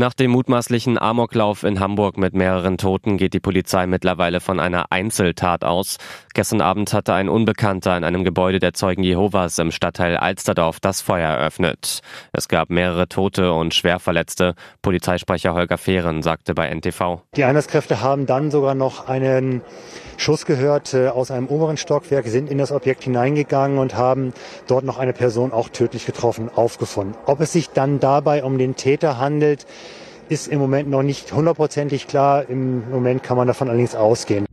[0.00, 4.90] Nach dem mutmaßlichen Amoklauf in Hamburg mit mehreren Toten geht die Polizei mittlerweile von einer
[4.90, 5.98] Einzeltat aus.
[6.32, 11.02] Gestern Abend hatte ein Unbekannter in einem Gebäude der Zeugen Jehovas im Stadtteil Alsterdorf das
[11.02, 12.00] Feuer eröffnet.
[12.32, 14.54] Es gab mehrere Tote und Schwerverletzte.
[14.80, 17.20] Polizeisprecher Holger Fehren sagte bei NTV.
[17.36, 19.60] Die Einsatzkräfte haben dann sogar noch einen
[20.16, 24.34] Schuss gehört äh, aus einem oberen Stockwerk, sind in das Objekt hineingegangen und haben
[24.66, 27.16] dort noch eine Person auch tödlich getroffen aufgefunden.
[27.24, 29.66] Ob es sich dann dabei um den Täter handelt,
[30.30, 32.48] ist im Moment noch nicht hundertprozentig klar.
[32.48, 34.46] Im Moment kann man davon allerdings ausgehen.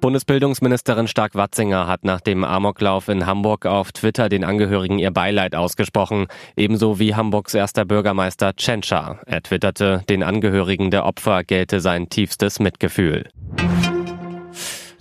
[0.00, 6.28] Bundesbildungsministerin Stark-Watzinger hat nach dem Amoklauf in Hamburg auf Twitter den Angehörigen ihr Beileid ausgesprochen,
[6.56, 9.18] ebenso wie Hamburgs erster Bürgermeister Tschentscher.
[9.26, 13.24] Er twitterte, den Angehörigen der Opfer gelte sein tiefstes Mitgefühl.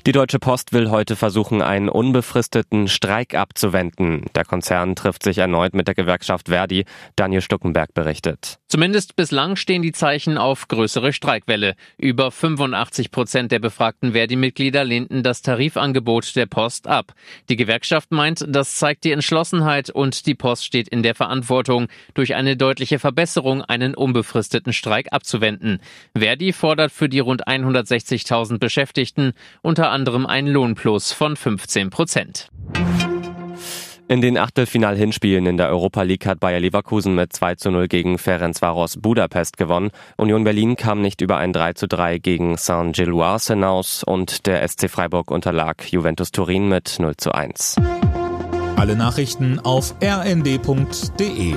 [0.07, 4.23] Die Deutsche Post will heute versuchen, einen unbefristeten Streik abzuwenden.
[4.35, 6.85] Der Konzern trifft sich erneut mit der Gewerkschaft Verdi.
[7.17, 8.57] Daniel Stuckenberg berichtet.
[8.69, 11.75] Zumindest bislang stehen die Zeichen auf größere Streikwelle.
[11.97, 17.13] Über 85 Prozent der befragten Verdi-Mitglieder lehnten das Tarifangebot der Post ab.
[17.47, 22.35] Die Gewerkschaft meint, das zeigt die Entschlossenheit und die Post steht in der Verantwortung, durch
[22.35, 25.79] eine deutliche Verbesserung einen unbefristeten Streik abzuwenden.
[26.13, 29.31] Verdi fordert für die rund 160.000 Beschäftigten
[29.61, 32.49] unter anderem einen Lohnplus von 15 Prozent.
[34.09, 38.17] In den Achtelfinal-Hinspielen in der Europa League hat Bayer Leverkusen mit 2 zu 0 gegen
[38.17, 39.91] Ferencvaros Budapest gewonnen.
[40.15, 44.89] Union Berlin kam nicht über ein 3 zu 3 gegen Saint-Gilloise hinaus und der SC
[44.89, 47.75] Freiburg unterlag Juventus Turin mit 0 zu 1.
[48.77, 51.55] Alle Nachrichten auf rnd.de